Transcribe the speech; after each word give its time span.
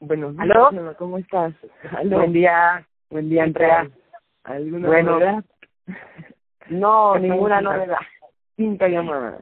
Bueno, 0.00 0.34
¿Aló? 0.38 0.70
Emma, 0.70 0.94
¿cómo 0.94 1.18
estás? 1.18 1.54
¿Aló? 1.96 2.18
Buen 2.18 2.32
día, 2.32 2.86
buen 3.10 3.28
día, 3.28 3.44
Andrea. 3.44 3.88
¿Alguna 4.44 4.88
Bueno. 4.88 5.12
novedad? 5.12 5.44
No, 6.68 7.18
ninguna 7.18 7.60
novedad. 7.60 7.98
Quinta 8.56 8.88
llamada. 8.88 9.40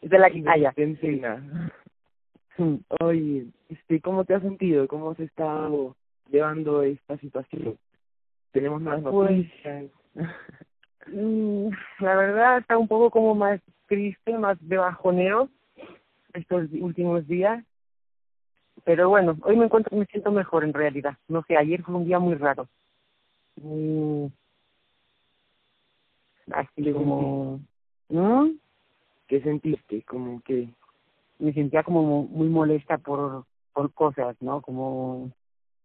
Es 0.00 0.10
de 0.10 0.18
la 0.18 0.28
encina. 0.76 1.70
Mm. 2.58 2.76
Oye, 3.00 3.46
este, 3.68 4.00
¿cómo 4.00 4.24
te 4.24 4.34
has 4.34 4.42
sentido? 4.42 4.86
¿Cómo 4.88 5.10
has 5.10 5.20
estado 5.20 5.94
llevando 6.30 6.82
esta 6.82 7.16
situación? 7.18 7.78
Tenemos 8.52 8.80
más 8.80 9.00
Pues, 9.02 9.30
noticias. 9.30 9.84
Mm, 11.08 11.68
La 12.00 12.16
verdad 12.16 12.58
está 12.58 12.78
un 12.78 12.88
poco 12.88 13.10
como 13.10 13.34
más 13.34 13.60
triste, 13.86 14.36
más 14.38 14.56
de 14.60 14.76
bajoneo 14.76 15.48
estos 16.32 16.68
últimos 16.80 17.26
días. 17.26 17.64
Pero 18.86 19.08
bueno, 19.08 19.36
hoy 19.42 19.56
me 19.56 19.64
encuentro, 19.64 19.96
me 19.96 20.06
siento 20.06 20.30
mejor 20.30 20.62
en 20.62 20.72
realidad. 20.72 21.18
No 21.26 21.42
sé, 21.42 21.56
ayer 21.56 21.82
fue 21.82 21.96
un 21.96 22.04
día 22.04 22.20
muy 22.20 22.36
raro. 22.36 22.68
Muy... 23.60 24.32
Así 26.52 26.84
¿Qué 26.84 26.92
como... 26.92 27.60
¿Mm? 28.08 28.50
¿Qué 29.26 29.42
sentiste? 29.42 30.02
Como 30.02 30.40
que... 30.42 30.68
me 31.40 31.52
sentía 31.52 31.82
como 31.82 32.28
muy 32.28 32.48
molesta 32.48 32.96
por, 32.98 33.44
por 33.72 33.92
cosas, 33.92 34.36
¿no? 34.40 34.62
Como 34.62 35.32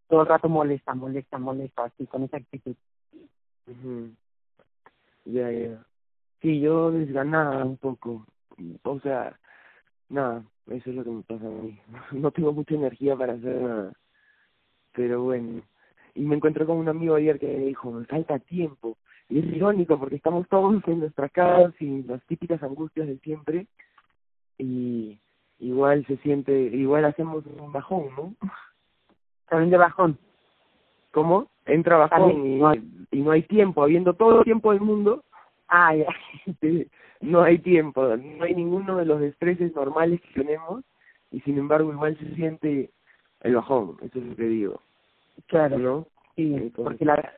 todo 0.08 0.22
el 0.22 0.28
rato 0.28 0.48
molesta, 0.48 0.94
molesta, 0.94 1.40
molesta, 1.40 1.86
así, 1.86 2.06
con 2.06 2.22
esa 2.22 2.38
actitud. 2.38 2.76
ujú. 3.66 4.12
Ya, 5.26 5.52
ya. 5.52 5.84
Sí, 6.44 6.60
yo 6.60 6.92
desganada 6.92 7.66
un 7.66 7.78
poco. 7.78 8.28
O 8.84 9.00
sea, 9.00 9.40
nada, 10.08 10.44
eso 10.68 10.90
es 10.90 10.96
lo 10.96 11.04
que 11.04 11.10
me 11.10 11.24
pasa 11.24 11.46
a 11.46 11.50
mí. 11.50 11.80
No 12.12 12.32
tengo 12.32 12.54
mucha 12.54 12.76
energía 12.76 13.16
para 13.16 13.34
hacer 13.34 13.62
nada. 13.62 13.94
Pero 14.94 15.24
bueno. 15.24 15.62
Y 16.14 16.22
me 16.22 16.36
encontré 16.36 16.66
con 16.66 16.78
un 16.78 16.90
amigo 16.90 17.16
ayer 17.16 17.40
que 17.40 17.48
me 17.48 17.66
dijo, 17.66 17.92
me 17.92 18.06
falta 18.06 18.40
tiempo. 18.40 18.98
Y 19.30 19.40
es 19.40 19.46
irónico 19.46 19.98
porque 19.98 20.16
estamos 20.16 20.48
todos 20.50 20.82
en 20.88 21.00
nuestras 21.00 21.32
casas 21.32 21.74
y 21.80 22.04
las 22.04 22.22
típicas 22.26 22.62
angustias 22.64 23.08
de 23.08 23.18
siempre. 23.20 23.68
Y 24.58 25.20
igual 25.60 26.06
se 26.06 26.18
siente, 26.18 26.52
igual 26.54 27.06
hacemos 27.06 27.46
un 27.46 27.72
bajón, 27.72 28.10
¿no? 28.18 28.36
También 29.50 29.72
de 29.72 29.78
bajón. 29.78 30.18
¿Cómo? 31.12 31.50
Entra 31.66 31.98
bajón 31.98 32.46
y, 32.46 33.18
y 33.18 33.22
no 33.22 33.32
hay 33.32 33.44
tiempo. 33.44 33.84
Habiendo 33.84 34.14
todo 34.14 34.40
el 34.40 34.44
tiempo 34.44 34.72
del 34.72 34.82
mundo, 34.82 35.24
Ah, 35.72 35.96
ya. 35.96 36.08
No 37.22 37.44
hay 37.44 37.60
tiempo, 37.60 38.04
no 38.18 38.44
hay 38.44 38.56
ninguno 38.56 38.98
de 38.98 39.06
los 39.06 39.22
estreses 39.22 39.76
normales 39.76 40.20
que 40.22 40.42
tenemos 40.42 40.84
y 41.30 41.40
sin 41.42 41.60
embargo 41.60 41.92
igual 41.94 42.18
se 42.18 42.34
siente 42.34 42.90
el 43.42 43.56
bajón, 43.56 43.96
eso 44.02 44.18
es 44.18 44.26
lo 44.26 44.36
que 44.36 44.44
digo, 44.44 44.82
Claro, 45.46 45.78
¿no? 45.78 46.08
sí, 46.36 46.52
Entonces- 46.56 46.84
porque 46.84 47.06
la, 47.06 47.34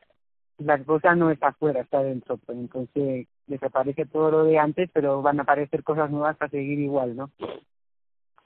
la 0.56 0.82
cosa 0.84 1.14
no 1.14 1.30
está 1.30 1.48
afuera, 1.48 1.82
está 1.82 2.02
dentro. 2.02 2.38
Pues 2.38 2.56
entonces 2.56 3.26
desaparece 3.46 4.06
todo 4.06 4.30
lo 4.30 4.44
de 4.44 4.58
antes, 4.58 4.88
pero 4.90 5.20
van 5.20 5.38
a 5.40 5.42
aparecer 5.42 5.84
cosas 5.84 6.10
nuevas 6.10 6.34
para 6.38 6.50
seguir 6.50 6.78
igual, 6.78 7.14
¿no? 7.14 7.30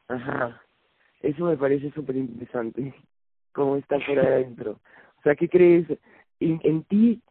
Ajá, 0.09 0.61
eso 1.23 1.45
me 1.45 1.57
parece 1.57 1.91
súper 1.93 2.17
interesante, 2.17 2.95
cómo 3.53 3.77
está 3.77 3.97
por 4.01 4.19
adentro. 4.19 4.73
O 5.19 5.23
sea, 5.23 5.37
¿qué 5.37 5.49
crees? 5.49 5.87
En, 6.41 6.61
en 6.65 6.83
ti, 6.83 7.23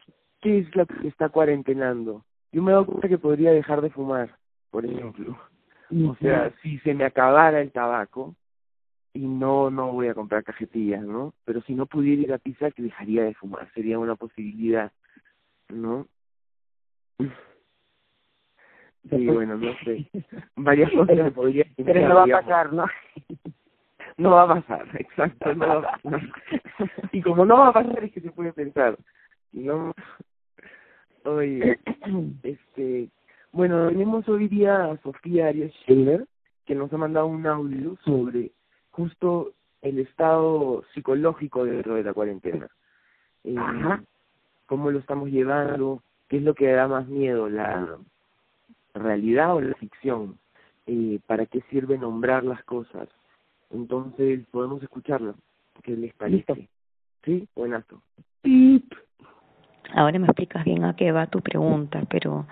¿qué 0.41 0.59
es 0.59 0.75
lo 0.78 0.85
que 0.85 0.95
te 0.95 1.08
está 1.09 1.28
cuarentenando? 1.28 2.23
Yo 2.58 2.63
me 2.63 2.72
he 2.72 2.73
dado 2.73 2.88
cuenta 2.88 3.08
que 3.08 3.19
podría 3.19 3.52
dejar 3.52 3.81
de 3.81 3.91
fumar, 3.91 4.36
por 4.72 4.83
ejemplo. 4.83 5.38
O 5.91 6.16
sea, 6.16 6.52
si 6.63 6.80
se 6.80 6.95
me 6.95 7.05
acabara 7.05 7.61
el 7.61 7.72
tabaco, 7.72 8.33
y 9.13 9.27
no 9.27 9.69
no 9.69 9.91
voy 9.91 10.07
a 10.07 10.16
comprar 10.16 10.44
cajetillas, 10.44 11.03
¿no? 11.03 11.35
Pero 11.46 11.62
si 11.62 11.75
no 11.75 11.85
pudiera 11.85 12.23
ir 12.23 12.34
a 12.34 12.40
pizza, 12.40 12.72
que 12.72 12.81
dejaría 12.81 13.25
de 13.25 13.35
fumar, 13.35 13.72
sería 13.75 14.00
una 14.00 14.16
posibilidad, 14.16 14.91
¿no? 15.69 16.07
Sí, 19.07 19.28
bueno, 19.28 19.56
no 19.56 19.75
sé. 19.85 20.09
Varias 20.56 20.91
cosas 20.94 21.16
me 21.16 21.31
podría 21.31 21.63
pero 21.75 22.09
no 22.09 22.16
va 22.16 22.23
a 22.23 22.41
pasar, 22.41 22.73
¿no? 22.73 22.88
No 24.17 24.31
va 24.31 24.44
a 24.44 24.47
pasar, 24.47 24.88
exacto, 25.00 25.53
no 25.53 25.67
va 25.67 25.73
a 25.94 25.97
pasar. 26.00 26.22
Y 27.12 27.22
como 27.22 27.46
no 27.46 27.59
va 27.59 27.67
a 27.67 27.73
pasar 27.73 28.03
es 28.03 28.12
que 28.12 28.22
se 28.22 28.31
puede 28.31 28.51
pensar, 28.51 28.97
¿no? 29.51 29.94
Oye, 31.28 31.78
este, 32.44 33.10
bueno, 33.52 33.90
tenemos 33.90 34.28
hoy 34.30 34.48
día 34.48 34.86
a 34.86 34.98
Sofía 35.02 35.48
Arias 35.48 35.74
Scheller, 35.82 36.26
que 36.66 36.74
nos 36.74 36.92
ha 36.94 36.98
mandado 36.98 37.28
un 37.28 37.46
audio 37.46 37.98
sobre 38.06 38.52
justo 38.92 39.52
el 39.82 40.00
estado 40.00 40.86
psicológico 40.94 41.66
dentro 41.66 41.96
de 41.96 42.04
la 42.04 42.14
cuarentena. 42.14 42.70
Eh, 43.44 43.56
Ajá. 43.58 44.02
cómo 44.68 44.90
lo 44.90 45.00
estamos 45.00 45.30
llevando, 45.30 46.02
qué 46.30 46.38
es 46.38 46.44
lo 46.44 46.54
que 46.54 46.68
da 46.68 46.88
más 46.88 47.08
miedo, 47.08 47.50
la 47.50 47.98
realidad 48.94 49.56
o 49.56 49.62
la 49.62 49.76
ficción, 49.76 50.40
eh, 50.86 51.20
para 51.28 51.46
qué 51.46 51.62
sirve 51.70 51.98
nombrar 51.98 52.46
las 52.46 52.64
cosas. 52.64 53.09
Entonces, 53.70 54.48
podemos 54.50 54.82
escucharlo. 54.82 55.36
¿Qué 55.84 55.92
les 55.92 56.14
parece? 56.14 56.38
Listo. 56.38 56.56
¿Sí? 57.26 57.48
Buenazo. 57.54 58.02
Pip. 58.42 58.94
Ahora 59.94 60.20
me 60.20 60.28
explicas 60.28 60.64
bien 60.66 60.84
a 60.84 60.96
qué 60.96 61.12
va 61.12 61.28
tu 61.28 61.42
pregunta, 61.42 62.02
pero 62.09 62.46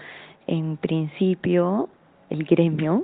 en 0.48 0.78
principio 0.78 1.90
el 2.30 2.44
gremio 2.46 3.04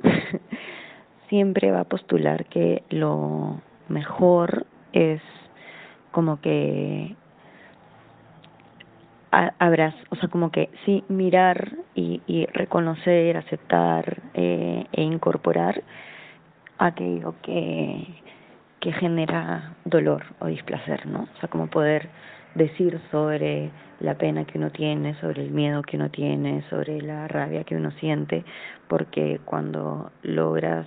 siempre 1.30 1.72
va 1.72 1.82
a 1.82 1.86
postular 1.86 2.46
que 2.46 2.84
lo 2.90 3.62
mejor 3.88 4.66
es 4.94 5.22
como 6.12 6.42
que 6.42 7.16
habrás, 9.32 9.96
o 10.10 10.16
sea, 10.18 10.30
como 10.30 10.52
que 10.52 10.70
sí 10.86 11.04
mirar 11.08 11.72
y, 11.96 12.22
y 12.28 12.46
reconocer, 12.48 13.38
aceptar 13.38 14.22
eh, 14.34 14.86
e 14.92 15.02
incorporar 15.02 15.84
aquello 16.78 17.36
que, 17.42 18.08
que 18.82 18.92
genera 18.92 19.76
dolor 19.86 20.24
o 20.40 20.48
displacer, 20.48 21.06
¿no? 21.06 21.30
O 21.34 21.40
sea, 21.40 21.50
como 21.50 21.68
poder 21.68 22.10
decir 22.56 23.00
sobre 23.12 23.72
la 24.00 24.16
pena 24.16 24.46
que 24.46 24.58
uno 24.58 24.72
tiene, 24.72 25.20
sobre 25.22 25.44
el 25.44 25.52
miedo 25.52 25.84
que 25.84 25.98
uno 25.98 26.10
tiene, 26.10 26.64
sobre 26.70 27.02
la 27.02 27.28
rabia 27.28 27.64
que 27.64 27.76
uno 27.76 27.92
siente, 27.92 28.44
porque 28.88 29.40
cuando 29.46 30.12
logras 30.24 30.86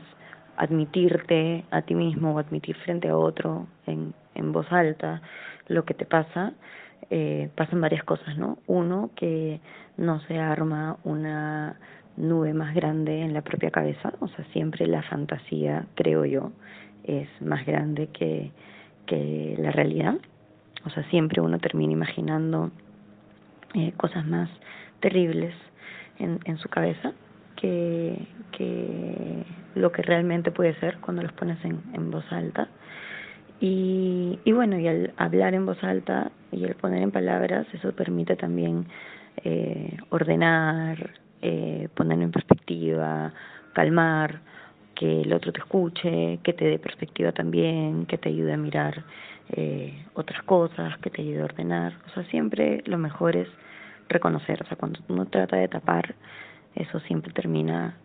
admitirte 0.57 1.65
a 1.71 1.83
ti 1.83 1.95
mismo 1.95 2.35
o 2.35 2.39
admitir 2.39 2.77
frente 2.77 3.09
a 3.09 3.17
otro 3.17 3.67
en, 3.87 4.15
en 4.35 4.53
voz 4.53 4.71
alta 4.71 5.23
lo 5.69 5.85
que 5.85 5.95
te 5.95 6.05
pasa, 6.05 6.53
eh, 7.11 7.51
pasan 7.55 7.81
varias 7.81 8.05
cosas, 8.05 8.37
¿no? 8.39 8.59
Uno, 8.67 9.11
que 9.17 9.61
no 9.97 10.21
se 10.21 10.39
arma 10.39 10.99
una 11.05 11.79
nube 12.17 12.55
más 12.55 12.75
grande 12.75 13.23
en 13.23 13.35
la 13.35 13.43
propia 13.43 13.71
cabeza, 13.71 14.13
o 14.21 14.29
sea, 14.29 14.45
siempre 14.53 14.87
la 14.87 15.03
fantasía, 15.03 15.87
creo 15.95 16.25
yo, 16.25 16.53
es 17.05 17.29
más 17.41 17.67
grande 17.67 18.09
que, 18.09 18.53
que 19.07 19.57
la 19.59 19.71
realidad, 19.73 20.17
o 20.85 20.91
sea, 20.91 21.03
siempre 21.11 21.41
uno 21.41 21.59
termina 21.59 21.93
imaginando 21.93 22.71
eh, 23.75 23.93
cosas 23.97 24.27
más 24.27 24.49
terribles 25.01 25.55
en, 26.19 26.41
en 26.45 26.59
su 26.59 26.69
cabeza 26.69 27.13
que, 27.57 28.27
que 28.53 29.45
lo 29.75 29.93
que 29.93 30.03
realmente 30.03 30.51
puede 30.51 30.75
ser 30.81 30.99
cuando 30.99 31.23
los 31.23 31.33
pones 31.33 31.63
en, 31.65 31.81
en 31.93 32.11
voz 32.11 32.25
alta. 32.31 32.69
Y, 33.61 34.39
y 34.45 34.53
bueno, 34.53 34.79
y 34.79 34.87
al 34.89 35.15
hablar 35.17 35.55
en 35.55 35.67
voz 35.67 35.83
alta 35.83 36.31
y 36.53 36.65
el 36.65 36.75
poner 36.75 37.03
en 37.03 37.11
palabras, 37.11 37.67
eso 37.73 37.93
permite 37.93 38.37
también 38.37 38.87
eh, 39.45 39.97
ordenar, 40.11 41.11
eh, 41.43 41.89
poner 41.95 42.21
en 42.21 42.31
perspectiva, 42.31 43.33
calmar, 43.73 44.41
que 44.95 45.23
el 45.23 45.33
otro 45.33 45.53
te 45.53 45.59
escuche, 45.59 46.39
que 46.43 46.53
te 46.53 46.65
dé 46.67 46.79
perspectiva 46.79 47.33
también, 47.33 48.07
que 48.07 48.19
te 48.19 48.29
ayude 48.29 48.53
a 48.53 48.57
mirar 48.57 49.05
eh, 49.51 50.05
otras 50.15 50.43
cosas, 50.43 50.99
que 50.99 51.11
te 51.11 51.23
ayude 51.23 51.43
a 51.43 51.45
ordenar. 51.45 51.95
O 52.07 52.11
sea, 52.11 52.25
siempre 52.25 52.83
lo 52.87 52.99
mejor 52.99 53.37
es 53.37 53.49
reconocer. 54.09 54.63
O 54.63 54.67
sea, 54.67 54.77
cuando 54.77 55.01
uno 55.09 55.27
trata 55.27 55.57
de 55.57 55.69
tapar, 55.69 56.15
eso 56.75 57.01
siempre 57.01 57.33
termina 57.33 57.97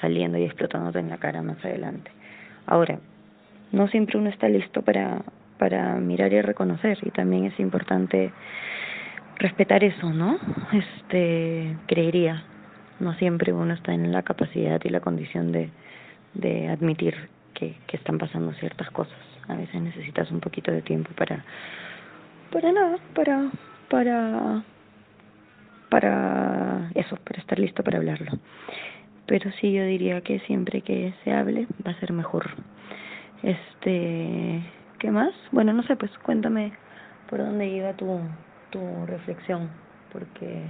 saliendo 0.00 0.38
y 0.38 0.44
explotándote 0.44 0.98
en 0.98 1.10
la 1.10 1.18
cara 1.18 1.42
más 1.42 1.62
adelante. 1.64 2.10
Ahora, 2.66 2.98
no 3.72 3.88
siempre 3.88 4.18
uno 4.18 4.30
está 4.30 4.48
listo 4.48 4.82
para, 4.82 5.22
para 5.58 5.96
mirar 5.96 6.32
y 6.32 6.40
reconocer 6.40 6.98
y 7.02 7.10
también 7.10 7.46
es 7.46 7.58
importante 7.58 8.32
respetar 9.38 9.84
eso, 9.84 10.12
¿no? 10.12 10.38
Este, 10.72 11.76
creería, 11.86 12.44
no 13.00 13.14
siempre 13.14 13.52
uno 13.52 13.74
está 13.74 13.92
en 13.92 14.12
la 14.12 14.22
capacidad 14.22 14.80
y 14.84 14.88
la 14.88 15.00
condición 15.00 15.52
de, 15.52 15.70
de 16.34 16.68
admitir 16.68 17.14
que, 17.54 17.76
que 17.86 17.96
están 17.96 18.18
pasando 18.18 18.52
ciertas 18.54 18.90
cosas. 18.90 19.27
A 19.48 19.54
veces 19.54 19.80
necesitas 19.80 20.30
un 20.30 20.40
poquito 20.40 20.70
de 20.70 20.82
tiempo 20.82 21.10
para, 21.16 21.44
para 22.52 22.72
nada, 22.72 22.98
para, 23.14 23.50
para, 23.88 24.62
para 25.88 26.90
eso, 26.94 27.16
para 27.16 27.40
estar 27.40 27.58
listo 27.58 27.82
para 27.82 27.98
hablarlo. 27.98 28.32
Pero 29.26 29.50
sí 29.60 29.72
yo 29.72 29.84
diría 29.84 30.20
que 30.22 30.40
siempre 30.40 30.82
que 30.82 31.14
se 31.24 31.32
hable 31.32 31.66
va 31.86 31.92
a 31.92 32.00
ser 32.00 32.12
mejor. 32.12 32.50
Este, 33.42 34.62
¿Qué 34.98 35.10
más? 35.10 35.32
Bueno, 35.52 35.72
no 35.72 35.82
sé, 35.84 35.96
pues 35.96 36.10
cuéntame 36.18 36.72
por 37.30 37.38
dónde 37.38 37.70
llega 37.70 37.92
tu, 37.94 38.20
tu 38.70 39.06
reflexión, 39.06 39.68
porque 40.12 40.62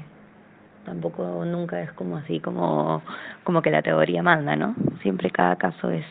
tampoco 0.85 1.45
nunca 1.45 1.81
es 1.81 1.93
como 1.93 2.19
así, 2.19 2.41
como, 2.41 3.03
como 3.45 3.63
que 3.63 3.71
la 3.71 3.83
teoría 3.83 4.23
manda, 4.23 4.55
¿no? 4.55 4.75
Siempre 5.03 5.31
cada 5.31 5.57
caso 5.57 5.91
es 5.91 6.05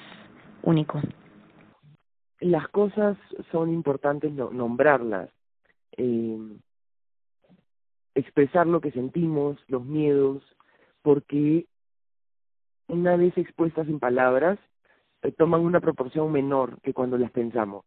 único. 0.64 1.00
Las 2.40 2.68
cosas 2.70 3.18
son 3.52 3.72
importantes 3.72 4.32
nombrarlas, 4.32 5.30
eh, 5.98 6.38
expresar 8.14 8.68
lo 8.68 8.82
que 8.82 8.92
sentimos, 8.92 9.58
los 9.68 9.84
miedos, 9.84 10.44
porque 11.02 11.66
una 12.88 13.16
vez 13.16 13.38
expuestas 13.38 13.88
en 13.88 14.00
palabras, 14.00 14.60
eh, 15.24 15.32
toman 15.32 15.62
una 15.62 15.80
proporción 15.80 16.32
menor 16.32 16.80
que 16.82 16.94
cuando 16.94 17.18
las 17.18 17.32
pensamos. 17.32 17.86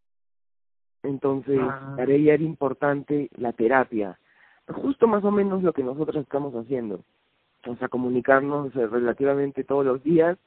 Entonces, 1.03 1.59
ah. 1.63 1.95
para 1.97 2.13
ella 2.13 2.35
era 2.35 2.43
importante 2.43 3.31
la 3.37 3.53
terapia, 3.53 4.19
justo 4.67 5.07
más 5.07 5.25
o 5.25 5.31
menos 5.31 5.63
lo 5.63 5.73
que 5.73 5.83
nosotros 5.83 6.23
estamos 6.23 6.55
haciendo. 6.55 7.01
O 7.67 7.77
sea, 7.77 7.89
comunicarnos 7.89 8.75
eh, 8.77 8.87
relativamente 8.87 9.65
todos 9.65 9.85
los 9.85 10.03
días 10.03 10.39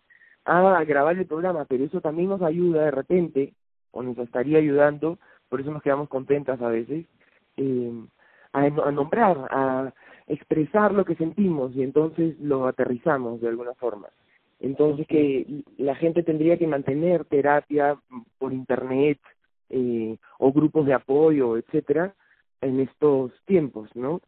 a 0.46 0.84
grabar 0.84 1.18
el 1.18 1.26
programa, 1.26 1.66
pero 1.66 1.86
eso 1.86 2.02
también 2.02 2.30
nos 2.30 2.42
ayuda 2.42 2.84
de 2.84 2.92
repente, 2.92 3.54
o 3.94 4.04
nos 4.04 4.18
estaría 4.18 4.57
ayudando, 4.57 5.18
por 5.48 5.62
eso 5.62 5.72
nos 5.72 5.81
quedamos 5.81 6.10
contentas 6.10 6.62
a 6.62 6.68
veces, 6.68 7.06
eh, 7.57 7.94
a, 8.51 8.60
a 8.63 8.92
nombrar, 8.92 9.38
a 9.50 9.94
expresar 10.28 10.94
lo 10.94 11.06
que 11.06 11.16
sentimos 11.16 11.75
y 11.75 11.84
entonces 11.84 12.38
lo 12.40 12.68
aterrizamos 12.68 13.40
de 13.40 13.48
alguna 13.48 13.74
forma. 13.75 14.10
Entonces 14.60 15.07
que 15.07 15.63
la 15.78 15.95
gente 15.95 16.24
tendría 16.24 16.57
que 16.57 16.68
mantener 16.68 17.25
terapia 17.25 17.98
por 18.38 18.54
internet 18.54 19.19
eh, 19.69 20.18
o 20.39 20.51
grupos 20.51 20.86
de 20.86 20.94
apoyo, 20.94 21.57
etcétera, 21.57 22.13
en 22.62 22.80
estos 22.80 23.34
tiempos, 23.46 23.89
¿no? 23.96 24.22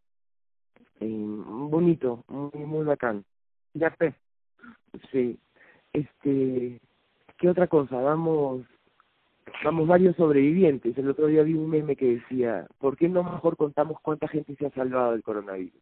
Eh, 0.99 1.07
bonito, 1.07 2.23
muy, 2.27 2.65
muy 2.65 2.85
bacán. 2.85 3.23
Ya 3.73 3.95
sé. 3.97 4.13
Sí. 5.11 5.37
Este, 5.93 6.81
¿qué 7.37 7.49
otra 7.49 7.67
cosa? 7.67 7.97
Vamos, 8.01 8.65
vamos 9.63 9.87
varios 9.87 10.15
sobrevivientes. 10.15 10.97
El 10.97 11.09
otro 11.09 11.27
día 11.27 11.43
vi 11.43 11.53
un 11.53 11.69
meme 11.69 11.95
que 11.95 12.15
decía, 12.15 12.67
¿por 12.79 12.97
qué 12.97 13.09
no 13.09 13.23
mejor 13.23 13.57
contamos 13.57 13.99
cuánta 14.01 14.27
gente 14.27 14.55
se 14.55 14.67
ha 14.67 14.71
salvado 14.71 15.11
del 15.11 15.23
coronavirus? 15.23 15.81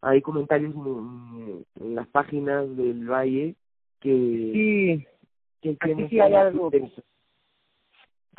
Hay 0.02 0.22
comentarios 0.22 0.74
en, 0.76 1.96
las 1.96 2.08
páginas 2.08 2.76
del 2.76 3.10
Valle 3.10 3.56
que... 4.02 4.12
Sí, 4.12 5.06
que 5.62 6.08
sí 6.10 6.20
hay 6.20 6.34
algo. 6.34 6.70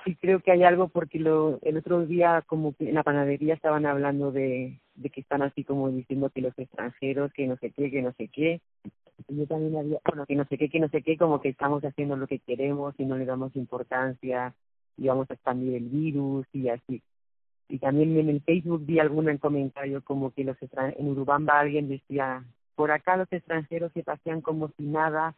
Sí, 0.04 0.16
creo 0.16 0.40
que 0.40 0.52
hay 0.52 0.62
algo 0.62 0.88
porque 0.88 1.18
lo, 1.18 1.58
el 1.62 1.76
otro 1.76 2.06
día 2.06 2.42
como 2.46 2.74
que 2.74 2.88
en 2.88 2.94
la 2.94 3.02
panadería 3.02 3.54
estaban 3.54 3.86
hablando 3.86 4.32
de, 4.32 4.80
de 4.94 5.10
que 5.10 5.20
están 5.20 5.42
así 5.42 5.64
como 5.64 5.90
diciendo 5.90 6.30
que 6.30 6.42
los 6.42 6.58
extranjeros, 6.58 7.32
que 7.32 7.46
no 7.46 7.56
sé 7.56 7.70
qué, 7.70 7.90
que 7.90 8.02
no 8.02 8.12
sé 8.12 8.28
qué. 8.28 8.60
Yo 9.28 9.46
también 9.46 9.76
había, 9.76 9.98
bueno, 10.06 10.26
que 10.26 10.36
no 10.36 10.44
sé 10.46 10.58
qué, 10.58 10.68
que 10.68 10.80
no 10.80 10.88
sé 10.88 11.02
qué, 11.02 11.16
como 11.16 11.40
que 11.40 11.48
estamos 11.48 11.82
haciendo 11.84 12.16
lo 12.16 12.26
que 12.26 12.38
queremos 12.38 12.94
y 12.98 13.04
no 13.04 13.16
le 13.16 13.24
damos 13.24 13.56
importancia 13.56 14.54
y 14.96 15.08
vamos 15.08 15.30
a 15.30 15.34
expandir 15.34 15.74
el 15.74 15.88
virus 15.88 16.46
y 16.52 16.68
así 16.68 17.02
y 17.68 17.78
también 17.78 18.16
en 18.18 18.28
el 18.28 18.40
Facebook 18.42 18.84
vi 18.84 18.98
algún 18.98 19.36
comentario 19.38 20.02
como 20.02 20.30
que 20.30 20.44
los 20.44 20.56
en 20.60 21.08
Urubamba 21.08 21.60
alguien 21.60 21.88
decía, 21.88 22.44
por 22.74 22.90
acá 22.90 23.16
los 23.16 23.32
extranjeros 23.32 23.92
se 23.92 24.02
pasean 24.02 24.40
como 24.40 24.68
si 24.76 24.84
nada, 24.84 25.34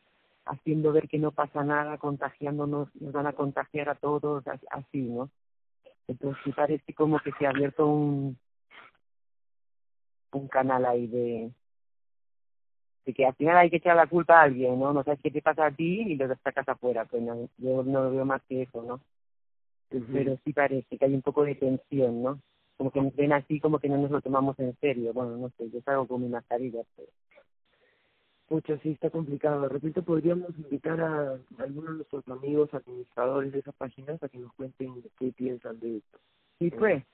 haciendo 0.49 0.93
ver 0.93 1.09
que 1.09 1.19
no 1.19 1.33
pasa 1.33 1.65
nada, 1.65 1.99
contagiándonos, 1.99 2.89
nos 2.97 3.13
van 3.13 3.27
a 3.27 3.33
contagiar 3.33 3.89
a 3.89 3.95
todos, 3.95 4.45
así, 4.71 5.03
¿no? 5.03 5.31
Entonces 6.07 6.55
parece 6.55 6.95
como 6.95 7.19
que 7.21 7.33
se 7.33 7.47
ha 7.47 7.51
abierto 7.51 7.87
un, 7.87 8.39
un 10.33 10.49
canal 10.49 10.87
ahí 10.87 11.07
de, 11.07 11.53
de 13.05 13.15
que 13.15 13.27
al 13.27 13.35
final 13.35 13.59
hay 13.59 13.71
que 13.71 13.77
echar 13.77 13.97
la 13.97 14.07
culpa 14.07 14.41
a 14.41 14.45
alguien, 14.45 14.79
¿no? 14.79 14.93
No 14.93 15.05
sabes 15.05 15.21
qué 15.23 15.31
te 15.31 15.43
pasa 15.43 15.67
a 15.67 15.71
ti 15.71 16.03
y 16.03 16.17
lo 16.17 16.35
sacas 16.37 16.69
afuera, 16.69 17.05
pues 17.05 17.23
no, 17.23 17.49
yo 17.59 17.83
no 17.83 18.11
veo 18.11 18.25
más 18.25 18.43
que 18.49 18.63
eso, 18.63 18.83
¿no? 18.83 19.01
pero 19.91 20.39
sí 20.45 20.53
parece 20.53 20.99
que 20.99 21.05
hay 21.05 21.15
un 21.15 21.23
poco 21.23 21.45
de 21.45 21.55
tensión, 21.55 22.23
¿no? 22.23 22.41
Como 22.77 22.91
que 22.91 23.01
ven 23.17 23.33
así, 23.33 23.59
como 23.59 23.79
que 23.79 23.89
no 23.89 23.97
nos 23.99 24.11
lo 24.11 24.21
tomamos 24.21 24.59
en 24.59 24.77
serio. 24.81 25.13
Bueno, 25.13 25.37
no 25.37 25.49
sé, 25.57 25.71
yo 25.71 25.81
salgo 25.81 26.07
con 26.07 26.23
mi 26.23 26.29
mascarilla, 26.29 26.83
pero... 26.95 27.09
Mucho, 28.51 28.79
sí, 28.79 28.93
está 28.93 29.11
complicado. 29.11 29.63
De 29.63 29.69
repente 29.69 30.03
podríamos 30.03 30.51
invitar 30.59 31.01
a 31.01 31.39
algunos 31.59 31.91
de 31.91 31.97
nuestros 31.97 32.29
amigos 32.29 32.73
administradores 32.73 33.53
de 33.53 33.59
esas 33.59 33.75
páginas 33.75 34.23
a 34.23 34.29
que 34.29 34.39
nos 34.39 34.53
cuenten 34.55 35.03
qué 35.19 35.33
piensan 35.33 35.79
de 35.81 35.99
esto. 35.99 36.19
Sí, 36.59 36.71
pues. 36.71 37.05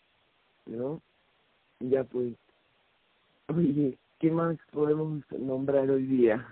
¿No? 0.67 1.01
Ya, 1.81 2.05
pues. 2.05 2.35
Oye, 3.49 3.99
¿qué 4.21 4.31
más 4.31 4.57
podemos 4.71 5.25
nombrar 5.33 5.91
hoy 5.91 6.07
día? 6.07 6.47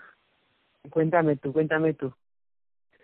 Cuéntame 0.90 1.36
tú, 1.36 1.52
cuéntame 1.52 1.94
tú 1.94 2.12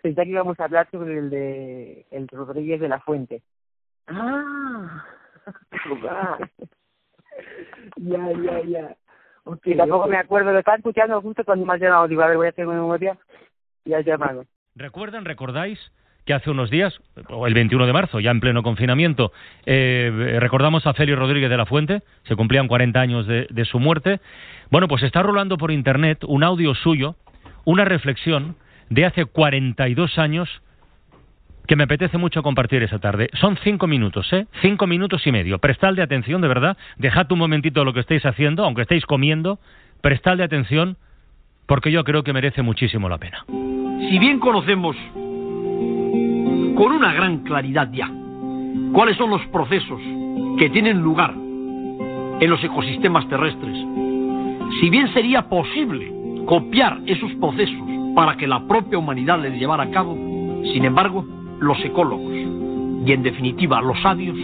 pensé 0.01 0.23
que 0.23 0.29
íbamos 0.29 0.59
a 0.59 0.65
hablar 0.65 0.89
sobre 0.91 1.17
el 1.17 1.29
de 1.29 2.05
el 2.11 2.27
Rodríguez 2.27 2.79
de 2.79 2.89
la 2.89 2.99
Fuente. 2.99 3.41
Ah, 4.07 5.05
ya, 7.97 8.31
ya, 8.31 8.61
ya. 8.61 8.97
Okay, 9.43 9.75
tampoco 9.75 10.07
me 10.07 10.17
acuerdo, 10.17 10.51
lo 10.51 10.59
estaba 10.59 10.77
escuchando 10.77 11.21
justo 11.21 11.43
cuando 11.43 11.65
me 11.65 11.73
has 11.73 11.81
llamado. 11.81 12.07
Digo, 12.07 12.21
a 12.21 12.27
ver, 12.27 12.37
voy 12.37 12.47
a 12.47 12.49
hacer 12.49 12.67
una 12.67 12.79
memoria 12.79 13.17
y 13.85 13.93
has 13.93 14.05
llamado. 14.05 14.45
¿Recuerdan, 14.75 15.25
recordáis 15.25 15.79
que 16.25 16.33
hace 16.33 16.51
unos 16.51 16.69
días, 16.69 16.93
o 17.29 17.47
el 17.47 17.55
21 17.55 17.87
de 17.87 17.93
marzo, 17.93 18.19
ya 18.19 18.29
en 18.29 18.39
pleno 18.39 18.61
confinamiento, 18.61 19.31
eh, 19.65 20.37
recordamos 20.39 20.85
a 20.85 20.93
Félix 20.93 21.17
Rodríguez 21.17 21.49
de 21.49 21.57
la 21.57 21.65
Fuente, 21.65 22.03
se 22.23 22.35
cumplían 22.35 22.67
40 22.67 22.99
años 22.99 23.25
de, 23.25 23.47
de 23.49 23.65
su 23.65 23.79
muerte. 23.79 24.19
Bueno, 24.69 24.87
pues 24.87 25.01
está 25.01 25.23
rolando 25.23 25.57
por 25.57 25.71
Internet 25.71 26.23
un 26.27 26.43
audio 26.43 26.75
suyo, 26.75 27.15
una 27.65 27.83
reflexión 27.83 28.57
de 28.89 29.05
hace 29.05 29.25
42 29.25 30.19
años 30.19 30.61
que 31.69 31.75
me 31.75 31.83
apetece 31.83 32.17
mucho 32.17 32.41
compartir 32.41 32.81
esa 32.81 32.97
tarde. 32.97 33.29
Son 33.39 33.55
cinco 33.63 33.85
minutos, 33.85 34.33
¿eh? 34.33 34.47
Cinco 34.59 34.87
minutos 34.87 35.27
y 35.27 35.31
medio. 35.31 35.59
Prestadle 35.59 36.01
atención, 36.01 36.41
de 36.41 36.47
verdad. 36.47 36.75
Dejad 36.97 37.31
un 37.31 37.37
momentito 37.37 37.85
lo 37.85 37.93
que 37.93 37.99
estáis 37.99 38.25
haciendo, 38.25 38.65
aunque 38.65 38.81
estéis 38.81 39.05
comiendo. 39.05 39.59
Prestadle 40.01 40.43
atención 40.43 40.97
porque 41.67 41.91
yo 41.91 42.03
creo 42.03 42.23
que 42.23 42.33
merece 42.33 42.63
muchísimo 42.63 43.07
la 43.07 43.19
pena. 43.19 43.45
Si 43.47 44.17
bien 44.17 44.39
conocemos 44.39 44.95
con 45.13 46.91
una 46.91 47.13
gran 47.13 47.43
claridad 47.43 47.91
ya 47.93 48.09
cuáles 48.91 49.15
son 49.17 49.29
los 49.29 49.45
procesos 49.49 50.01
que 50.57 50.71
tienen 50.71 51.01
lugar 51.01 51.35
en 51.35 52.49
los 52.49 52.63
ecosistemas 52.63 53.29
terrestres, 53.29 53.77
si 54.81 54.89
bien 54.89 55.13
sería 55.13 55.47
posible 55.47 56.11
copiar 56.47 56.97
esos 57.05 57.31
procesos 57.33 57.87
para 58.15 58.37
que 58.37 58.47
la 58.47 58.67
propia 58.67 58.97
humanidad 58.97 59.39
les 59.39 59.53
llevara 59.59 59.83
a 59.83 59.91
cabo, 59.91 60.15
sin 60.73 60.83
embargo, 60.83 61.38
los 61.59 61.83
ecólogos 61.83 62.31
y 63.05 63.11
en 63.11 63.23
definitiva 63.23 63.81
los 63.81 63.99
sabios 64.01 64.35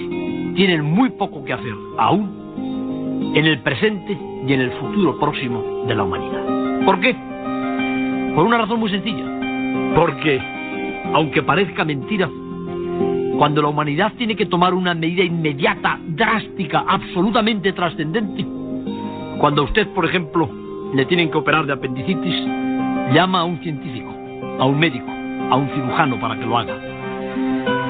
tienen 0.55 0.83
muy 0.83 1.09
poco 1.11 1.43
que 1.43 1.53
hacer 1.53 1.73
aún 1.97 3.33
en 3.35 3.45
el 3.45 3.59
presente 3.59 4.17
y 4.47 4.53
en 4.53 4.61
el 4.61 4.71
futuro 4.71 5.19
próximo 5.19 5.85
de 5.87 5.95
la 5.95 6.03
humanidad. 6.03 6.85
¿Por 6.85 6.99
qué? 6.99 7.15
Por 8.35 8.45
una 8.45 8.57
razón 8.59 8.79
muy 8.79 8.89
sencilla. 8.89 9.25
Porque, 9.95 10.41
aunque 11.13 11.41
parezca 11.41 11.83
mentira, 11.83 12.29
cuando 13.37 13.61
la 13.61 13.67
humanidad 13.67 14.13
tiene 14.17 14.35
que 14.35 14.45
tomar 14.45 14.73
una 14.73 14.93
medida 14.93 15.23
inmediata, 15.23 15.99
drástica, 16.07 16.85
absolutamente 16.87 17.73
trascendente, 17.73 18.45
cuando 19.39 19.63
usted, 19.63 19.87
por 19.89 20.05
ejemplo, 20.05 20.49
le 20.93 21.05
tienen 21.05 21.29
que 21.29 21.37
operar 21.37 21.65
de 21.65 21.73
apendicitis, 21.73 22.35
llama 23.13 23.41
a 23.41 23.43
un 23.43 23.59
científico, 23.59 24.13
a 24.59 24.65
un 24.65 24.79
médico, 24.79 25.09
a 25.09 25.55
un 25.55 25.69
cirujano 25.69 26.19
para 26.19 26.37
que 26.37 26.45
lo 26.45 26.57
haga. 26.57 26.75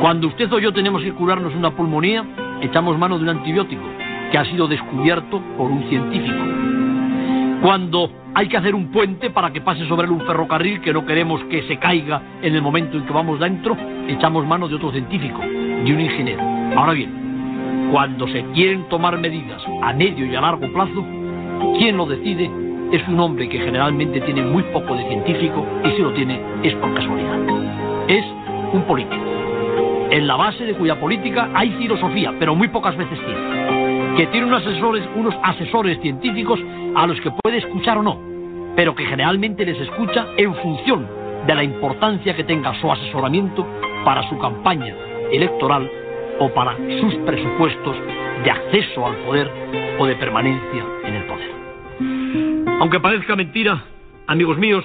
Cuando 0.01 0.27
usted 0.27 0.51
o 0.51 0.59
yo 0.59 0.73
tenemos 0.73 1.01
que 1.01 1.13
curarnos 1.13 1.55
una 1.55 1.71
pulmonía, 1.71 2.23
echamos 2.61 2.97
mano 2.97 3.17
de 3.17 3.23
un 3.23 3.29
antibiótico 3.29 3.83
que 4.31 4.37
ha 4.37 4.45
sido 4.45 4.67
descubierto 4.67 5.41
por 5.57 5.71
un 5.71 5.83
científico. 5.89 6.43
Cuando 7.61 8.11
hay 8.33 8.47
que 8.47 8.57
hacer 8.57 8.75
un 8.75 8.91
puente 8.91 9.29
para 9.29 9.51
que 9.51 9.61
pase 9.61 9.87
sobre 9.87 10.05
él 10.05 10.11
un 10.11 10.21
ferrocarril 10.25 10.81
que 10.81 10.93
no 10.93 11.05
queremos 11.05 11.41
que 11.45 11.63
se 11.63 11.77
caiga 11.77 12.21
en 12.41 12.53
el 12.53 12.61
momento 12.61 12.97
en 12.97 13.05
que 13.05 13.13
vamos 13.13 13.39
dentro, 13.39 13.77
echamos 14.07 14.45
mano 14.45 14.67
de 14.67 14.75
otro 14.75 14.91
científico, 14.91 15.39
de 15.39 15.93
un 15.93 16.01
ingeniero. 16.01 16.43
Ahora 16.75 16.91
bien, 16.93 17.89
cuando 17.91 18.27
se 18.27 18.43
quieren 18.53 18.83
tomar 18.89 19.17
medidas 19.17 19.63
a 19.81 19.93
medio 19.93 20.25
y 20.25 20.35
a 20.35 20.41
largo 20.41 20.71
plazo, 20.73 21.05
quien 21.77 21.95
lo 21.97 22.05
decide 22.05 22.51
es 22.91 23.07
un 23.07 23.19
hombre 23.19 23.47
que 23.47 23.59
generalmente 23.59 24.21
tiene 24.21 24.43
muy 24.43 24.63
poco 24.63 24.95
de 24.95 25.07
científico 25.07 25.65
y 25.85 25.89
si 25.91 26.01
lo 26.01 26.11
tiene 26.13 26.39
es 26.63 26.73
por 26.75 26.93
casualidad. 26.93 27.39
Es 28.07 28.25
un 28.73 28.83
político. 28.83 29.34
En 30.11 30.27
la 30.27 30.35
base 30.35 30.63
de 30.65 30.73
cuya 30.73 30.99
política 30.99 31.49
hay 31.53 31.71
filosofía, 31.71 32.33
pero 32.39 32.55
muy 32.55 32.67
pocas 32.67 32.95
veces 32.95 33.19
tiene. 33.19 34.15
Que 34.17 34.27
tiene 34.27 34.47
unos 34.47 34.65
asesores, 34.65 35.03
unos 35.15 35.35
asesores 35.43 35.99
científicos 36.01 36.59
a 36.95 37.07
los 37.07 37.19
que 37.21 37.31
puede 37.43 37.57
escuchar 37.57 37.97
o 37.97 38.03
no, 38.03 38.19
pero 38.75 38.95
que 38.95 39.05
generalmente 39.05 39.65
les 39.65 39.79
escucha 39.81 40.27
en 40.37 40.53
función 40.55 41.07
de 41.45 41.55
la 41.55 41.63
importancia 41.63 42.35
que 42.35 42.43
tenga 42.43 42.79
su 42.79 42.91
asesoramiento 42.91 43.65
para 44.03 44.27
su 44.29 44.37
campaña 44.39 44.95
electoral 45.31 45.89
o 46.39 46.49
para 46.49 46.75
sus 46.99 47.13
presupuestos 47.25 47.95
de 48.43 48.51
acceso 48.51 49.05
al 49.05 49.15
poder 49.17 49.49
o 49.99 50.05
de 50.05 50.15
permanencia 50.15 50.83
en 51.03 51.13
el 51.15 51.23
poder. 51.25 52.77
Aunque 52.79 52.99
parezca 52.99 53.35
mentira, 53.35 53.83
amigos 54.27 54.57
míos, 54.57 54.83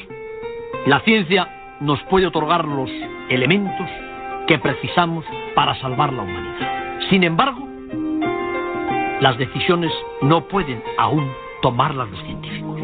la 0.87 1.01
ciencia 1.01 1.77
nos 1.81 2.03
puede 2.05 2.27
otorgar 2.27 2.65
los 2.65 2.91
elementos 3.29 3.89
que 4.51 4.59
precisamos 4.59 5.25
para 5.55 5.81
salvar 5.81 6.13
la 6.13 6.23
humanidad. 6.23 6.99
Sin 7.09 7.23
embargo, 7.23 7.61
las 9.21 9.39
decisiones 9.39 9.93
no 10.23 10.49
pueden 10.49 10.83
aún 10.99 11.31
tomarlas 11.63 12.11
los 12.11 12.21
científicos. 12.23 12.81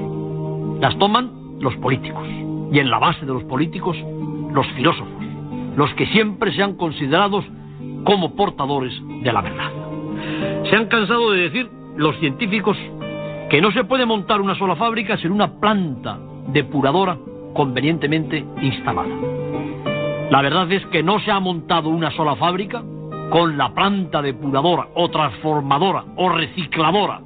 Las 0.81 0.97
toman 0.97 1.59
los 1.59 1.75
políticos. 1.79 2.25
Y 2.71 2.79
en 2.79 2.89
la 2.89 3.01
base 3.01 3.27
de 3.27 3.33
los 3.33 3.43
políticos, 3.43 3.97
los 4.53 4.65
filósofos, 4.77 5.25
los 5.75 5.93
que 5.95 6.07
siempre 6.07 6.55
se 6.55 6.63
han 6.63 6.77
considerado 6.77 7.43
como 8.05 8.37
portadores 8.37 8.95
de 9.25 9.33
la 9.33 9.41
verdad. 9.43 9.73
Se 10.71 10.77
han 10.77 10.87
cansado 10.87 11.33
de 11.33 11.49
decir 11.49 11.69
los 11.97 12.17
científicos 12.21 12.77
que 13.51 13.61
no 13.61 13.73
se 13.73 13.83
puede 13.83 14.07
montar 14.07 14.41
una 14.41 14.55
sola 14.55 14.77
fábrica 14.77 15.17
sin 15.19 15.33
una 15.33 15.59
planta 15.59 16.17
depuradora 16.53 17.19
convenientemente 17.55 18.45
instalada. 18.63 19.46
La 20.31 20.43
verdad 20.43 20.71
es 20.73 20.85
que 20.87 21.05
no 21.05 21.21
se 21.21 21.31
ha 21.31 21.39
montado 21.39 21.89
una 21.89 22.11
sola 22.11 22.35
fábrica 22.35 22.83
con 23.31 23.57
la 23.57 23.73
planta 23.73 24.21
depuradora 24.21 24.89
o 24.95 25.09
transformadora 25.09 26.05
o 26.17 26.29
recicladora 26.29 27.21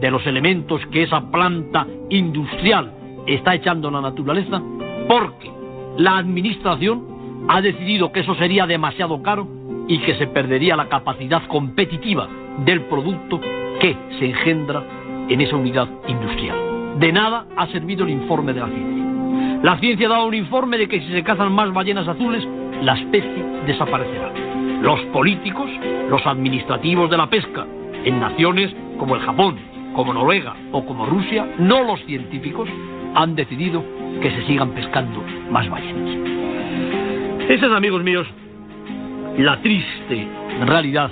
de 0.00 0.10
los 0.10 0.26
elementos 0.26 0.80
que 0.86 1.02
esa 1.02 1.30
planta 1.30 1.86
industrial 2.08 2.92
está 3.26 3.54
echando 3.54 3.88
a 3.88 3.92
la 3.92 4.00
naturaleza 4.00 4.62
porque 5.08 5.50
la 5.98 6.16
administración 6.16 7.46
ha 7.48 7.60
decidido 7.60 8.12
que 8.12 8.20
eso 8.20 8.34
sería 8.36 8.66
demasiado 8.66 9.22
caro 9.22 9.46
y 9.86 9.98
que 10.00 10.14
se 10.14 10.26
perdería 10.26 10.76
la 10.76 10.88
capacidad 10.88 11.46
competitiva 11.48 12.28
del 12.64 12.82
producto 12.82 13.40
que 13.80 13.96
se 14.18 14.26
engendra 14.26 14.84
en 15.28 15.40
esa 15.40 15.56
unidad 15.56 15.88
industrial. 16.06 16.98
De 16.98 17.12
nada 17.12 17.46
ha 17.56 17.66
servido 17.68 18.04
el 18.04 18.10
informe 18.10 18.52
de 18.52 18.60
la 18.60 18.68
ciencia. 18.68 19.07
La 19.62 19.76
ciencia 19.78 20.06
ha 20.06 20.10
dado 20.10 20.26
un 20.26 20.34
informe 20.34 20.78
de 20.78 20.88
que 20.88 21.00
si 21.00 21.08
se 21.12 21.24
cazan 21.24 21.52
más 21.52 21.72
ballenas 21.72 22.06
azules, 22.06 22.46
la 22.82 22.94
especie 22.94 23.44
desaparecerá. 23.66 24.32
Los 24.82 25.00
políticos, 25.06 25.68
los 26.08 26.24
administrativos 26.26 27.10
de 27.10 27.16
la 27.16 27.28
pesca, 27.28 27.66
en 28.04 28.20
naciones 28.20 28.72
como 28.98 29.16
el 29.16 29.20
Japón, 29.22 29.58
como 29.94 30.14
Noruega 30.14 30.54
o 30.70 30.86
como 30.86 31.06
Rusia, 31.06 31.44
no 31.58 31.82
los 31.82 32.00
científicos, 32.04 32.68
han 33.16 33.34
decidido 33.34 33.84
que 34.22 34.30
se 34.30 34.46
sigan 34.46 34.70
pescando 34.70 35.24
más 35.50 35.68
ballenas. 35.68 37.48
Esa 37.48 37.66
es, 37.66 37.72
amigos 37.72 38.04
míos, 38.04 38.28
la 39.38 39.60
triste 39.60 40.28
realidad 40.66 41.10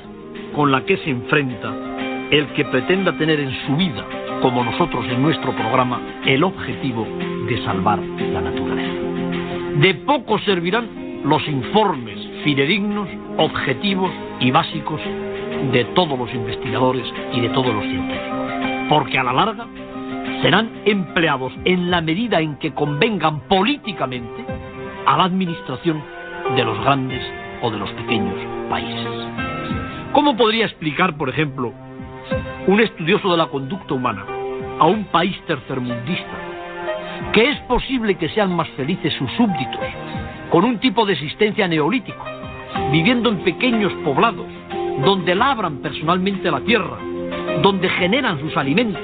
con 0.55 0.71
la 0.71 0.85
que 0.85 0.97
se 0.99 1.11
enfrenta 1.11 1.75
el 2.31 2.47
que 2.55 2.65
pretenda 2.67 3.17
tener 3.19 3.41
en 3.41 3.51
su 3.67 3.77
vida, 3.77 4.05
como 4.43 4.65
nosotros 4.65 5.05
en 5.09 5.23
nuestro 5.23 5.53
programa, 5.55 6.01
el 6.25 6.45
objetivo 6.45 7.07
de 7.49 7.63
salvar 7.65 7.99
la 7.99 8.41
naturaleza. 8.41 8.95
De 9.81 9.95
poco 9.95 10.39
servirán 10.41 10.89
los 11.25 11.47
informes 11.49 12.19
fidedignos, 12.45 13.09
objetivos 13.39 14.11
y 14.41 14.51
básicos 14.51 15.01
de 15.73 15.85
todos 15.95 16.19
los 16.19 16.33
investigadores 16.33 17.07
y 17.33 17.41
de 17.41 17.49
todos 17.51 17.75
los 17.75 17.85
científicos, 17.85 18.89
porque 18.89 19.19
a 19.19 19.25
la 19.25 19.33
larga 19.33 19.67
serán 20.43 20.71
empleados 20.85 21.53
en 21.65 21.91
la 21.91 22.01
medida 22.01 22.41
en 22.41 22.57
que 22.57 22.73
convengan 22.73 23.41
políticamente 23.49 24.45
a 25.07 25.17
la 25.17 25.25
administración 25.25 26.03
de 26.55 26.65
los 26.65 26.79
grandes 26.81 27.23
o 27.63 27.71
de 27.71 27.79
los 27.79 27.91
pequeños 27.93 28.37
países. 28.69 29.09
¿Cómo 30.13 30.37
podría 30.37 30.67
explicar, 30.67 31.17
por 31.17 31.29
ejemplo, 31.29 31.73
un 32.67 32.81
estudioso 32.81 33.31
de 33.31 33.37
la 33.37 33.47
conducta 33.47 33.95
humana, 33.95 34.25
a 34.81 34.87
un 34.87 35.05
país 35.05 35.41
tercermundista, 35.47 36.37
que 37.33 37.51
es 37.51 37.61
posible 37.61 38.17
que 38.17 38.29
sean 38.31 38.55
más 38.55 38.69
felices 38.71 39.13
sus 39.15 39.31
súbditos, 39.33 39.81
con 40.51 40.65
un 40.65 40.79
tipo 40.79 41.07
de 41.07 41.13
existencia 41.13 41.69
neolítico, 41.69 42.25
viviendo 42.91 43.29
en 43.29 43.45
pequeños 43.45 43.93
poblados, 44.05 44.47
donde 45.05 45.35
labran 45.35 45.79
personalmente 45.79 46.51
la 46.51 46.61
tierra, 46.61 46.97
donde 47.63 47.89
generan 47.89 48.41
sus 48.41 48.57
alimentos, 48.57 49.03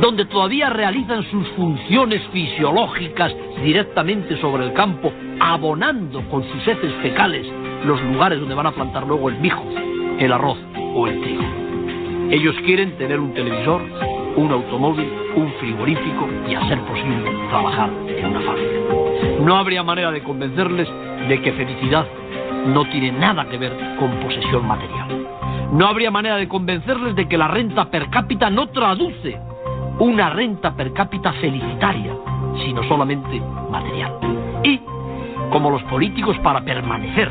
donde 0.00 0.24
todavía 0.24 0.70
realizan 0.70 1.22
sus 1.30 1.46
funciones 1.50 2.22
fisiológicas 2.32 3.34
directamente 3.62 4.40
sobre 4.40 4.64
el 4.64 4.72
campo, 4.72 5.12
abonando 5.40 6.22
con 6.30 6.42
sus 6.42 6.66
heces 6.66 6.92
fecales 7.02 7.46
los 7.84 8.02
lugares 8.02 8.40
donde 8.40 8.54
van 8.54 8.66
a 8.66 8.72
plantar 8.72 9.06
luego 9.06 9.28
el 9.28 9.38
mijo, 9.40 9.62
el 10.18 10.32
arroz 10.32 10.58
o 10.94 11.06
el 11.06 11.20
trigo. 11.20 11.63
Ellos 12.30 12.54
quieren 12.64 12.96
tener 12.96 13.20
un 13.20 13.34
televisor, 13.34 13.82
un 14.36 14.50
automóvil, 14.50 15.08
un 15.36 15.52
frigorífico 15.60 16.28
y, 16.48 16.54
a 16.54 16.66
ser 16.68 16.80
posible, 16.80 17.30
trabajar 17.50 17.90
en 18.08 18.26
una 18.26 18.40
fábrica. 18.40 19.40
No 19.40 19.56
habría 19.56 19.82
manera 19.82 20.10
de 20.10 20.22
convencerles 20.22 20.88
de 21.28 21.42
que 21.42 21.52
felicidad 21.52 22.06
no 22.66 22.84
tiene 22.86 23.12
nada 23.12 23.46
que 23.48 23.58
ver 23.58 23.72
con 23.98 24.10
posesión 24.20 24.66
material. 24.66 25.26
No 25.72 25.86
habría 25.86 26.10
manera 26.10 26.36
de 26.36 26.48
convencerles 26.48 27.14
de 27.14 27.28
que 27.28 27.36
la 27.36 27.48
renta 27.48 27.90
per 27.90 28.08
cápita 28.08 28.48
no 28.48 28.68
traduce 28.68 29.38
una 29.98 30.30
renta 30.30 30.74
per 30.74 30.92
cápita 30.92 31.32
felicitaria, 31.34 32.14
sino 32.64 32.82
solamente 32.84 33.40
material. 33.70 34.12
Y, 34.62 34.80
como 35.50 35.70
los 35.70 35.82
políticos 35.84 36.36
para 36.42 36.64
permanecer 36.64 37.30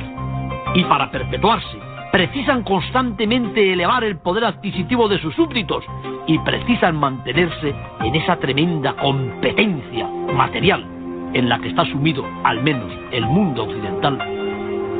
y 0.76 0.84
para 0.84 1.10
perpetuarse 1.10 1.93
precisan 2.14 2.62
constantemente 2.62 3.74
elevar 3.74 4.04
el 4.04 4.18
poder 4.18 4.46
adquisitivo 4.46 5.10
de 5.10 5.18
sus 5.18 5.34
súbditos 5.34 5.84
y 6.28 6.38
precisan 6.38 6.96
mantenerse 6.96 7.74
en 8.02 8.16
esa 8.16 8.36
tremenda 8.36 8.94
competencia 8.98 10.08
material 10.32 10.86
en 11.34 11.50
la 11.50 11.58
que 11.58 11.70
está 11.70 11.84
sumido 11.86 12.24
al 12.44 12.62
menos 12.62 12.92
el 13.12 13.26
mundo 13.26 13.64
occidental, 13.64 14.20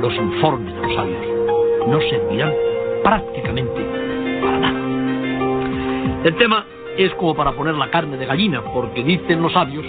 los 0.02 0.12
informes 0.16 0.74
de 0.74 0.82
los 0.82 0.96
sabios 0.96 1.88
no 1.88 2.00
servirán 2.02 2.52
prácticamente 3.04 3.86
para 4.42 4.58
nada. 4.58 4.80
El 6.24 6.36
tema 6.38 6.66
es 6.98 7.14
como 7.14 7.36
para 7.36 7.52
poner 7.52 7.76
la 7.76 7.92
carne 7.92 8.18
de 8.18 8.26
gallina, 8.26 8.64
porque 8.74 9.04
dicen 9.04 9.40
los 9.40 9.54
sabios 9.54 9.86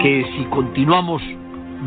que 0.00 0.26
si 0.36 0.44
continuamos 0.46 1.22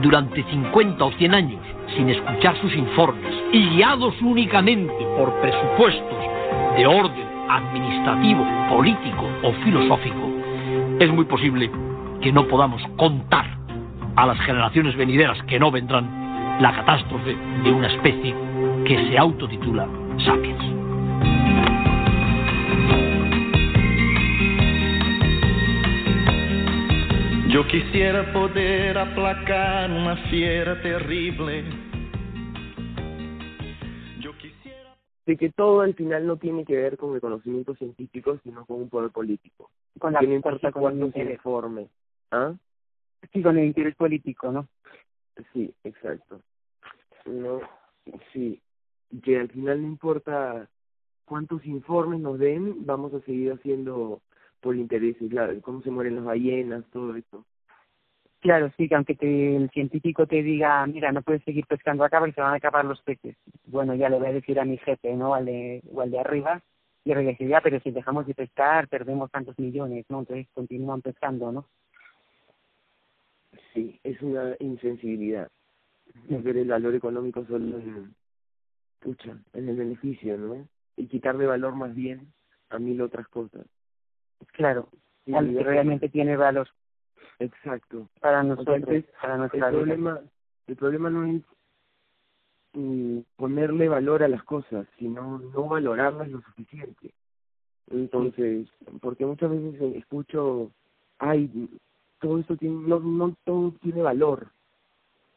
durante 0.01 0.43
50 0.43 1.03
o 1.03 1.11
100 1.11 1.33
años 1.33 1.61
sin 1.95 2.09
escuchar 2.09 2.59
sus 2.61 2.75
informes 2.75 3.33
y 3.51 3.69
guiados 3.69 4.13
únicamente 4.21 4.93
por 5.17 5.33
presupuestos 5.41 6.17
de 6.77 6.87
orden 6.87 7.25
administrativo, 7.49 8.45
político 8.69 9.29
o 9.43 9.53
filosófico, 9.63 10.29
es 10.99 11.11
muy 11.11 11.25
posible 11.25 11.69
que 12.21 12.31
no 12.31 12.47
podamos 12.47 12.81
contar 12.97 13.45
a 14.15 14.25
las 14.25 14.39
generaciones 14.39 14.95
venideras 14.95 15.41
que 15.43 15.59
no 15.59 15.71
vendrán 15.71 16.59
la 16.61 16.73
catástrofe 16.73 17.35
de 17.63 17.71
una 17.71 17.87
especie 17.87 18.33
que 18.85 19.09
se 19.09 19.17
autotitula 19.17 19.87
Sapiens. 20.25 20.63
Yo 27.55 27.65
quisiera 27.67 28.33
poder 28.33 28.97
aplacar 28.97 29.89
una 29.89 30.17
fiera 30.29 30.81
terrible. 30.81 31.63
Yo 34.19 34.33
quisiera. 34.37 34.97
De 35.25 35.37
que 35.37 35.51
todo 35.51 35.79
al 35.79 35.93
final 35.93 36.27
no 36.27 36.35
tiene 36.35 36.65
que 36.65 36.75
ver 36.75 36.97
con 36.97 37.15
el 37.15 37.21
conocimiento 37.21 37.73
científico, 37.75 38.37
sino 38.43 38.65
con 38.65 38.81
un 38.81 38.89
poder 38.89 39.09
político. 39.11 39.69
Con 39.97 40.11
la 40.11 40.19
que 40.19 40.27
no 40.27 40.33
importa 40.33 40.69
cuánto 40.73 41.09
se 41.11 41.21
informe. 41.21 41.87
¿Ah? 42.29 42.53
Sí, 43.31 43.41
con 43.41 43.57
el 43.57 43.67
interés 43.67 43.95
político, 43.95 44.51
¿no? 44.51 44.67
Sí, 45.53 45.73
exacto. 45.85 46.41
No, 47.23 47.61
sí. 48.33 48.61
Que 49.23 49.39
al 49.39 49.47
final 49.47 49.81
no 49.81 49.87
importa 49.87 50.67
cuántos 51.23 51.65
informes 51.65 52.19
nos 52.19 52.37
den, 52.37 52.85
vamos 52.85 53.13
a 53.13 53.21
seguir 53.21 53.53
haciendo 53.53 54.19
por 54.65 54.75
intereses, 54.75 55.29
claro, 55.29 55.53
cómo 55.61 55.83
se 55.83 55.91
mueren 55.91 56.15
las 56.15 56.25
ballenas, 56.25 56.83
todo 56.91 57.15
eso. 57.15 57.45
Claro, 58.39 58.71
sí, 58.75 58.89
que 58.89 58.95
aunque 58.95 59.13
te- 59.15 59.55
el 59.55 59.69
científico 59.69 60.25
te 60.25 60.41
diga, 60.41 60.85
mira, 60.87 61.11
no 61.11 61.21
puedes 61.21 61.43
seguir 61.43 61.67
pescando 61.67 62.03
acá 62.03 62.17
porque 62.19 62.33
se 62.33 62.41
van 62.41 62.53
a 62.53 62.57
acabar 62.57 62.83
los 62.83 62.99
peces. 63.03 63.37
Bueno, 63.65 63.93
ya 63.93 64.09
le 64.09 64.17
voy 64.17 64.27
a 64.27 64.33
decir 64.33 64.59
a 64.59 64.65
mi 64.65 64.77
jefe, 64.79 65.15
¿no? 65.15 65.35
Al 65.35 65.45
de, 65.45 65.83
o 65.93 66.01
al 66.01 66.09
de 66.09 66.19
arriba, 66.19 66.63
y 67.03 67.09
le 67.09 67.15
voy 67.15 67.25
a 67.25 67.29
decir, 67.29 67.47
ya, 67.47 67.61
pero 67.61 67.79
si 67.81 67.91
dejamos 67.91 68.25
de 68.25 68.33
pescar, 68.33 68.87
perdemos 68.87 69.29
tantos 69.29 69.57
millones, 69.59 70.05
¿no? 70.09 70.19
Entonces 70.21 70.47
continúan 70.55 71.03
pescando, 71.03 71.51
¿no? 71.51 71.67
Sí, 73.73 73.99
es 74.03 74.19
una 74.23 74.55
insensibilidad. 74.59 75.47
Es 76.29 76.43
ver 76.43 76.57
el 76.57 76.69
valor 76.69 76.95
económico 76.95 77.45
solo 77.45 77.77
en, 77.79 78.15
pucha, 78.99 79.37
en 79.53 79.69
el 79.69 79.75
beneficio, 79.75 80.37
¿no? 80.37 80.67
Y 80.97 81.05
quitarle 81.07 81.45
valor 81.45 81.75
más 81.75 81.93
bien 81.93 82.33
a 82.69 82.79
mil 82.79 82.99
otras 83.01 83.27
cosas. 83.27 83.67
Claro, 84.55 84.87
al 85.33 85.53
que 85.53 85.63
realmente 85.63 86.09
tiene 86.09 86.37
valor 86.37 86.67
Exacto. 87.39 88.07
para 88.21 88.39
O 88.39 88.43
sea, 88.43 88.55
nosotros, 88.55 89.03
para 89.21 89.33
el 89.33 89.39
nuestra 89.39 89.69
vida. 89.69 89.71
problema, 89.71 90.19
el 90.67 90.75
problema 90.75 91.09
no 91.09 91.25
es 91.25 91.41
mm, 92.73 93.19
ponerle 93.35 93.89
valor 93.89 94.23
a 94.23 94.27
las 94.27 94.43
cosas, 94.43 94.87
sino 94.97 95.39
no 95.39 95.67
valorarlas 95.67 96.29
lo 96.29 96.41
suficiente. 96.41 97.11
Entonces, 97.91 98.67
porque 99.01 99.25
muchas 99.25 99.51
veces 99.51 99.81
eh, 99.81 99.97
escucho, 99.97 100.71
ay, 101.19 101.69
todo 102.19 102.39
esto 102.39 102.55
tiene, 102.55 102.87
no, 102.87 102.99
no 102.99 103.35
todo 103.43 103.73
tiene 103.81 104.01
valor. 104.01 104.47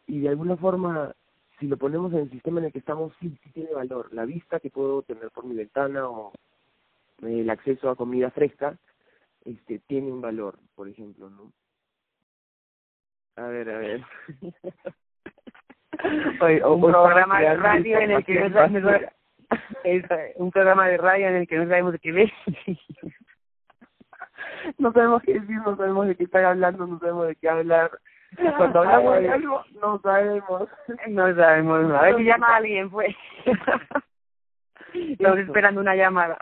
Y 0.07 0.21
de 0.21 0.29
alguna 0.31 0.57
forma, 0.57 1.13
si 1.59 1.67
lo 1.67 1.77
ponemos 1.77 2.13
en 2.13 2.21
el 2.21 2.31
sistema 2.31 2.61
en 2.61 2.67
el 2.67 2.73
que 2.73 2.79
estamos, 2.79 3.13
sí, 3.21 3.37
sí 3.43 3.51
tiene 3.51 3.73
valor. 3.75 4.09
La 4.15 4.25
vista 4.25 4.61
que 4.61 4.71
puedo 4.71 5.03
tener 5.03 5.31
por 5.31 5.45
mi 5.45 5.55
ventana 5.57 6.09
o 6.09 6.33
el 7.23 7.51
acceso 7.51 7.91
a 7.91 7.97
comida 7.97 8.31
fresca, 8.31 8.79
este, 9.45 9.79
tiene 9.81 10.13
un 10.13 10.21
valor, 10.21 10.59
por 10.75 10.89
ejemplo, 10.89 11.31
¿no? 11.31 11.53
A 13.37 13.49
ver, 13.49 13.71
a 13.71 13.79
ver. 13.79 14.05
Oye, 16.41 16.65
un 16.65 16.81
¿Cómo 16.81 16.93
programa 16.93 17.41
de 17.41 17.57
radio 17.57 17.99
en 17.99 18.11
el 18.11 18.25
que 18.25 18.41
no 18.41 18.53
sabemos, 18.53 19.03
es, 19.85 20.05
un 20.37 20.51
programa 20.51 20.89
de 20.89 20.97
radio 20.97 21.29
en 21.29 21.37
el 21.37 21.49
que 21.49 21.57
no 21.57 21.69
sabemos 21.69 21.93
de 21.93 21.99
qué 21.99 22.13
ves. 22.13 22.31
no 24.79 24.93
sabemos 24.93 25.23
qué 25.23 25.35
decir, 25.35 25.57
no 25.65 25.77
sabemos 25.77 26.09
de 26.09 26.17
qué 26.17 26.25
estar 26.25 26.45
hablando, 26.45 26.87
no 26.87 26.99
sabemos 26.99 27.29
de 27.29 27.37
qué 27.37 27.49
hablar. 27.49 27.91
Cuando 28.57 28.81
hablamos 28.81 29.21
de 29.21 29.29
algo, 29.29 29.65
no 29.81 30.01
sabemos. 30.01 30.69
No 31.09 31.35
sabemos, 31.35 31.91
a 31.93 32.03
ver 32.03 32.17
si 32.17 32.25
llama 32.25 32.49
a 32.49 32.57
alguien, 32.57 32.91
pues. 32.91 33.15
Estamos 34.93 35.39
esperando 35.39 35.81
una 35.81 35.95
llamada. 35.95 36.37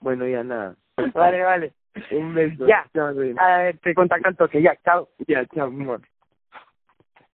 Bueno, 0.00 0.26
ya 0.26 0.42
nada. 0.42 0.76
Vale, 1.14 1.42
vale. 1.42 1.74
Un 2.10 2.34
beso. 2.34 2.66
Ya. 2.66 2.86
Chao, 2.94 3.12
Reina. 3.12 3.42
A 3.42 3.62
ver, 3.64 3.78
te 3.78 3.94
contacto 3.94 4.28
al 4.28 4.36
toque, 4.36 4.62
ya, 4.62 4.76
chao. 4.84 5.08
Ya, 5.26 5.44
chao, 5.46 5.66
amor. 5.66 6.00